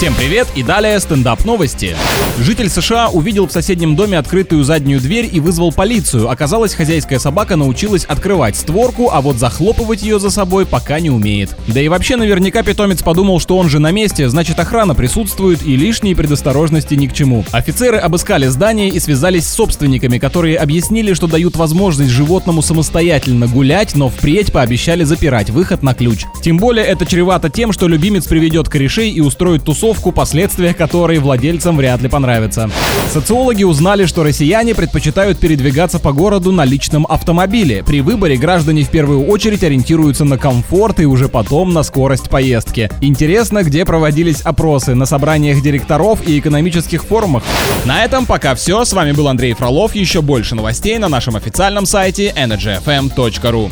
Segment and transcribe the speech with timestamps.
[0.00, 1.94] Всем привет и далее стендап новости.
[2.38, 6.30] Житель США увидел в соседнем доме открытую заднюю дверь и вызвал полицию.
[6.30, 11.54] Оказалось, хозяйская собака научилась открывать створку, а вот захлопывать ее за собой пока не умеет.
[11.66, 15.76] Да и вообще наверняка питомец подумал, что он же на месте, значит охрана присутствует и
[15.76, 17.44] лишние предосторожности ни к чему.
[17.50, 23.94] Офицеры обыскали здание и связались с собственниками, которые объяснили, что дают возможность животному самостоятельно гулять,
[23.94, 26.24] но впредь пообещали запирать выход на ключ.
[26.42, 31.18] Тем более это чревато тем, что любимец приведет корешей и устроит тусовку тусовку, последствия которой
[31.18, 32.70] владельцам вряд ли понравятся.
[33.12, 37.82] Социологи узнали, что россияне предпочитают передвигаться по городу на личном автомобиле.
[37.82, 42.88] При выборе граждане в первую очередь ориентируются на комфорт и уже потом на скорость поездки.
[43.00, 47.42] Интересно, где проводились опросы на собраниях директоров и экономических форумах.
[47.84, 48.84] На этом пока все.
[48.84, 49.96] С вами был Андрей Фролов.
[49.96, 53.70] Еще больше новостей на нашем официальном сайте energyfm.ru.